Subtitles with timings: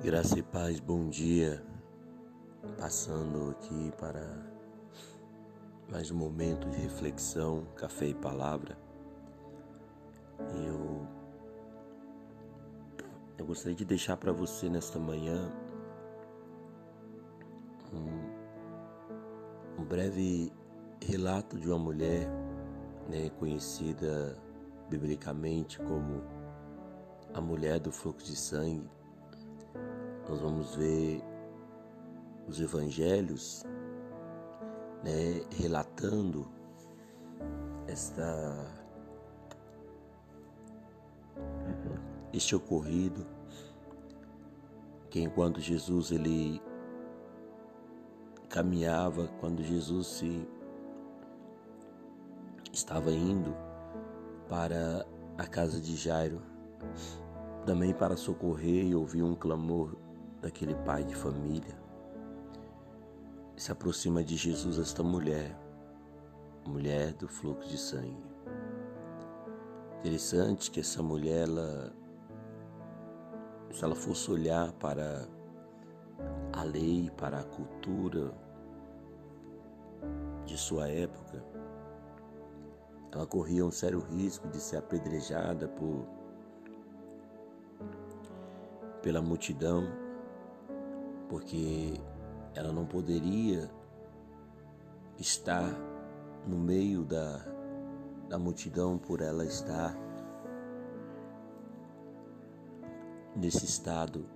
[0.00, 1.60] Graça e paz, bom dia.
[2.78, 4.24] Passando aqui para
[5.90, 8.78] mais um momento de reflexão, café e palavra.
[10.54, 11.04] Eu
[13.36, 15.50] eu gostaria de deixar para você nesta manhã
[17.92, 20.52] um, um breve
[21.04, 22.28] relato de uma mulher
[23.08, 24.38] né, conhecida
[24.88, 26.22] biblicamente como
[27.34, 28.97] a mulher do fluxo de sangue
[30.28, 31.22] nós vamos ver
[32.46, 33.64] os evangelhos
[35.02, 36.46] né, relatando
[37.86, 38.74] esta
[42.32, 43.26] este ocorrido
[45.10, 46.60] que enquanto Jesus ele
[48.48, 50.48] caminhava, quando Jesus se
[52.72, 53.54] estava indo
[54.48, 56.40] para a casa de Jairo,
[57.64, 59.96] também para socorrer e ouvir um clamor
[60.40, 61.76] daquele pai de família.
[63.56, 65.58] Se aproxima de Jesus esta mulher,
[66.64, 68.28] mulher do fluxo de sangue.
[69.98, 71.92] Interessante que essa mulher, ela,
[73.72, 75.28] se ela fosse olhar para
[76.52, 78.32] a lei, para a cultura
[80.46, 81.44] de sua época,
[83.10, 86.06] ela corria um sério risco de ser apedrejada por
[89.02, 90.07] pela multidão
[91.28, 91.94] porque
[92.54, 93.70] ela não poderia
[95.18, 95.68] estar
[96.46, 97.44] no meio da,
[98.28, 99.96] da multidão por ela estar
[103.36, 104.26] nesse estado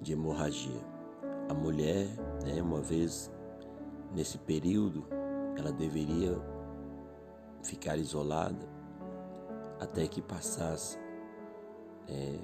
[0.00, 0.80] de hemorragia.
[1.48, 2.08] A mulher,
[2.44, 3.30] né, uma vez
[4.14, 5.06] nesse período,
[5.56, 6.36] ela deveria
[7.62, 8.68] ficar isolada
[9.80, 10.98] até que passasse
[12.08, 12.38] é,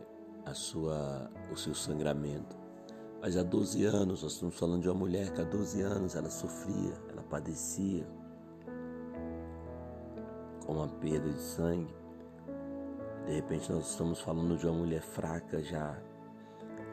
[0.44, 2.59] a sua, o seu sangramento.
[3.22, 6.30] Mas há 12 anos, nós estamos falando de uma mulher que há 12 anos ela
[6.30, 8.06] sofria, ela padecia
[10.64, 11.94] com uma perda de sangue.
[13.26, 16.00] De repente nós estamos falando de uma mulher fraca, já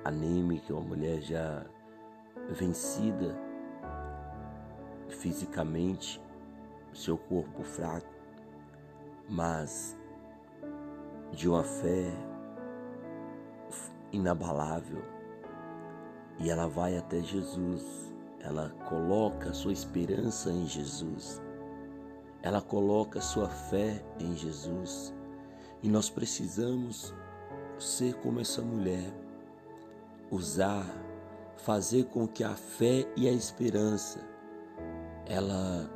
[0.04, 1.66] anêmica, uma mulher já
[2.50, 3.34] vencida
[5.08, 6.22] fisicamente,
[6.94, 8.14] seu corpo fraco,
[9.30, 9.98] mas
[11.32, 12.12] de uma fé
[14.12, 15.17] inabalável
[16.40, 21.42] e ela vai até Jesus, ela coloca sua esperança em Jesus,
[22.42, 25.14] ela coloca sua fé em Jesus.
[25.82, 27.14] E nós precisamos
[27.80, 29.12] ser como essa mulher,
[30.32, 30.86] usar,
[31.58, 34.20] fazer com que a fé e a esperança
[35.26, 35.90] ela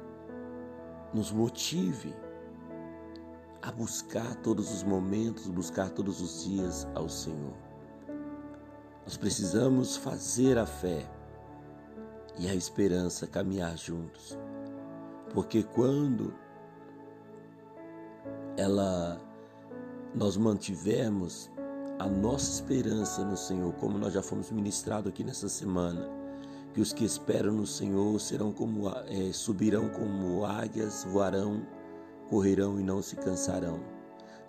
[1.14, 2.14] nos motive
[3.62, 7.71] a buscar todos os momentos, buscar todos os dias ao Senhor.
[9.06, 11.06] Nós precisamos fazer a fé
[12.38, 14.38] e a esperança caminhar juntos.
[15.34, 16.34] Porque quando
[18.58, 19.20] ela
[20.14, 21.50] nós mantivermos
[21.98, 26.10] a nossa esperança no Senhor, como nós já fomos ministrados aqui nessa semana,
[26.74, 31.66] que os que esperam no Senhor serão como é, subirão como águias, voarão,
[32.30, 34.01] correrão e não se cansarão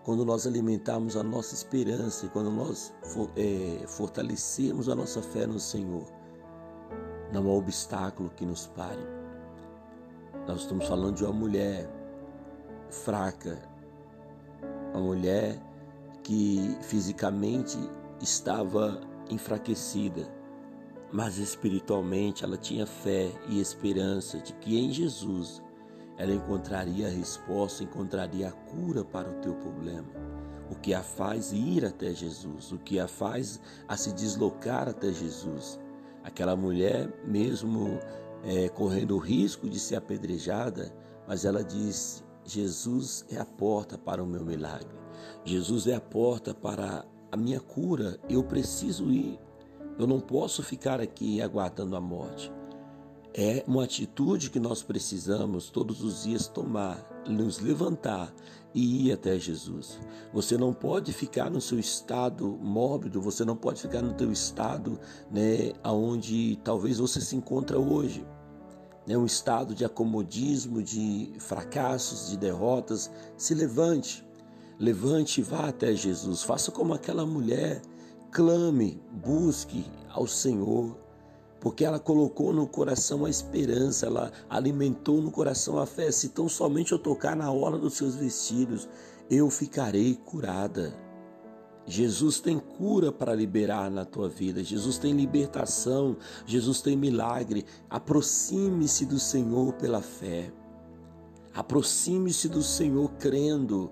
[0.05, 2.93] quando nós alimentarmos a nossa esperança e quando nós
[3.37, 6.05] é, fortalecermos a nossa fé no Senhor,
[7.33, 9.03] não há obstáculo que nos pare.
[10.47, 11.89] Nós estamos falando de uma mulher
[12.91, 13.59] fraca,
[14.93, 15.59] uma mulher
[16.23, 17.79] que fisicamente
[18.21, 20.29] estava enfraquecida,
[21.13, 25.63] mas espiritualmente ela tinha fé e esperança de que em Jesus
[26.19, 30.09] ela encontraria a resposta, encontraria a cura para o teu problema.
[30.71, 35.13] O que a faz ir até Jesus, o que a faz a se deslocar até
[35.13, 35.79] Jesus.
[36.25, 37.99] Aquela mulher, mesmo
[38.45, 40.95] é, correndo o risco de ser apedrejada,
[41.27, 45.03] mas ela disse: Jesus é a porta para o meu milagre.
[45.45, 48.19] Jesus é a porta para a minha cura.
[48.29, 49.39] Eu preciso ir.
[49.99, 52.51] Eu não posso ficar aqui aguardando a morte.
[53.35, 58.31] É uma atitude que nós precisamos todos os dias tomar, nos levantar
[58.75, 59.99] e ir até Jesus.
[60.35, 65.01] Você não pode ficar no seu estado mórbido, você não pode ficar no teu estado,
[65.31, 68.23] né, aonde talvez você se encontra hoje.
[69.07, 73.11] Né, um estado de acomodismo, de fracassos, de derrotas.
[73.39, 74.23] Se levante,
[74.79, 76.43] levante e vá até Jesus.
[76.43, 77.81] Faça como aquela mulher,
[78.31, 81.01] clame, busque ao Senhor
[81.63, 86.11] porque ela colocou no coração a esperança, ela alimentou no coração a fé.
[86.11, 88.89] Se tão somente eu tocar na orla dos seus vestidos,
[89.31, 90.93] eu ficarei curada.
[91.87, 97.65] Jesus tem cura para liberar na tua vida, Jesus tem libertação, Jesus tem milagre.
[97.89, 100.53] Aproxime-se do Senhor pela fé,
[101.55, 103.89] aproxime-se do Senhor crendo.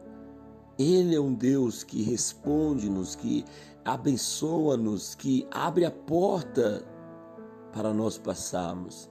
[0.76, 3.44] Ele é um Deus que responde-nos, que
[3.84, 6.84] abençoa-nos, que abre a porta
[7.72, 9.10] para nós passarmos.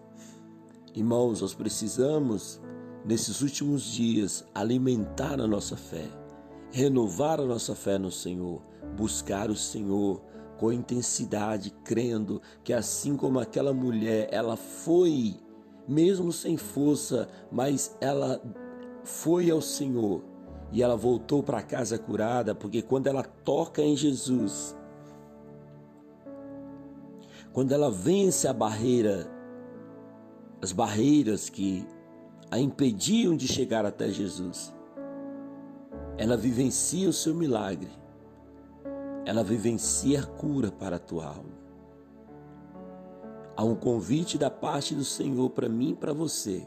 [0.93, 2.59] Irmãos, nós precisamos,
[3.05, 6.07] nesses últimos dias, alimentar a nossa fé,
[6.71, 8.61] renovar a nossa fé no Senhor,
[8.97, 10.21] buscar o Senhor
[10.57, 15.37] com intensidade, crendo que assim como aquela mulher, ela foi,
[15.87, 18.41] mesmo sem força, mas ela
[19.03, 20.21] foi ao Senhor
[20.71, 24.75] e ela voltou para casa curada, porque quando ela toca em Jesus,
[27.59, 29.29] quando ela vence a barreira,
[30.61, 31.85] as barreiras que
[32.49, 34.73] a impediam de chegar até Jesus,
[36.17, 37.91] ela vivencia o seu milagre
[39.25, 41.59] ela vivencia a cura para a tua alma.
[43.57, 46.65] Há um convite da parte do Senhor para mim e para você,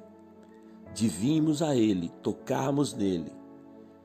[0.94, 3.32] de virmos a Ele, tocarmos nele,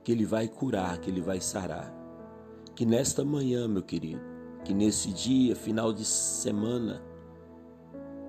[0.06, 1.94] que Ele vai curar, que Ele vai sarar.
[2.74, 4.37] Que nesta manhã, meu querido,
[4.68, 7.02] que nesse dia, final de semana,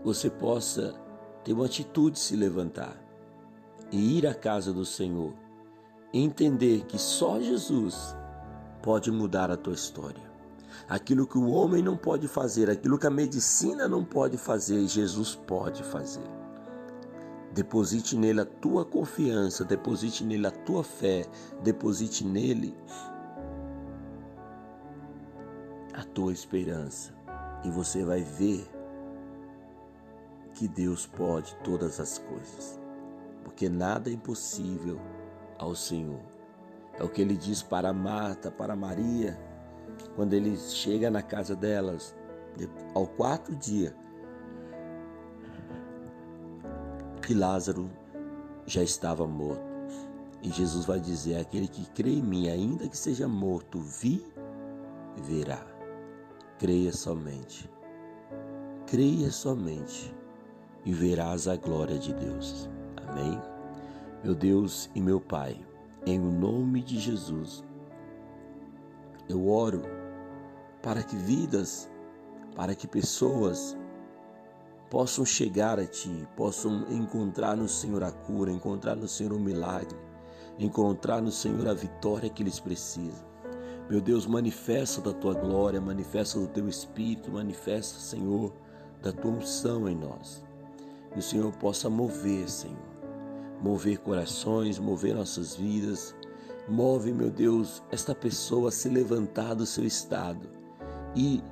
[0.05, 0.95] você possa
[1.43, 2.97] ter uma atitude de se levantar
[3.91, 5.35] e ir à casa do Senhor,
[6.15, 8.17] entender que só Jesus
[8.81, 10.23] pode mudar a tua história.
[10.89, 15.35] Aquilo que o homem não pode fazer, aquilo que a medicina não pode fazer, Jesus
[15.35, 16.23] pode fazer.
[17.53, 21.27] Deposite nele a tua confiança, deposite nele a tua fé,
[21.65, 22.77] deposite nele
[25.99, 27.13] a tua esperança.
[27.65, 28.65] E você vai ver
[30.55, 32.81] que Deus pode todas as coisas,
[33.43, 35.01] porque nada é impossível
[35.59, 36.21] ao Senhor.
[36.95, 39.37] É o que ele diz para Marta, para Maria,
[40.15, 42.15] quando ele chega na casa delas,
[42.95, 43.93] ao quarto dia,
[47.27, 47.91] que Lázaro
[48.67, 49.67] já estava morto.
[50.43, 55.78] E Jesus vai dizer: aquele que crê em mim, ainda que seja morto, viverá.
[56.59, 57.71] Creia somente.
[58.85, 60.13] Creia somente
[60.85, 62.69] e verás a glória de Deus.
[63.07, 63.41] Amém?
[64.25, 65.65] Meu Deus e meu Pai
[66.05, 67.63] em o nome de Jesus.
[69.29, 69.83] Eu oro
[70.83, 71.89] para que vidas,
[72.57, 73.77] para que pessoas
[74.91, 79.97] possam chegar a Ti, possam encontrar no Senhor a cura, encontrar no Senhor o milagre,
[80.59, 83.29] encontrar no Senhor a vitória que eles precisam.
[83.91, 88.53] Meu Deus, manifesta da Tua glória, manifesta do Teu Espírito, manifesta, Senhor,
[89.03, 90.45] da Tua unção em nós.
[91.11, 92.77] Que o Senhor possa mover, Senhor,
[93.63, 96.15] mover corações, mover nossas vidas.
[96.69, 100.51] Move, meu Deus, esta pessoa a se levantar do seu estado
[101.17, 101.43] e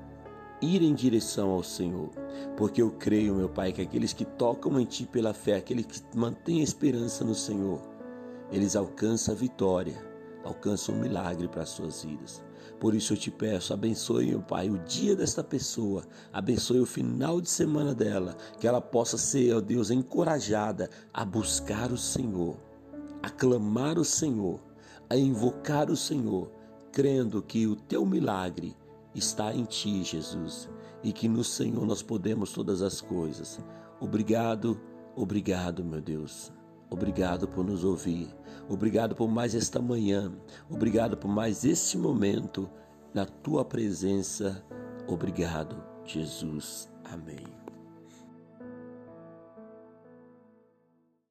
[0.60, 2.10] ir em direção ao Senhor.
[2.54, 6.02] Porque eu creio, meu Pai, que aqueles que tocam em Ti pela fé, aqueles que
[6.14, 7.80] mantêm a esperança no Senhor,
[8.52, 10.05] eles alcançam a vitória,
[10.46, 12.42] alcançam o um milagre para as suas vidas.
[12.78, 17.40] Por isso eu te peço, abençoe, meu Pai, o dia desta pessoa, abençoe o final
[17.40, 22.56] de semana dela, que ela possa ser, ó Deus, encorajada a buscar o Senhor,
[23.22, 24.60] a clamar o Senhor,
[25.08, 26.50] a invocar o Senhor,
[26.92, 28.76] crendo que o teu milagre
[29.14, 30.68] está em ti, Jesus,
[31.02, 33.58] e que no Senhor nós podemos todas as coisas.
[34.00, 34.78] Obrigado,
[35.14, 36.55] obrigado, meu Deus.
[36.90, 38.28] Obrigado por nos ouvir.
[38.68, 40.32] Obrigado por mais esta manhã.
[40.70, 42.68] Obrigado por mais este momento
[43.14, 44.64] na tua presença.
[45.06, 46.88] Obrigado, Jesus.
[47.04, 47.65] Amém.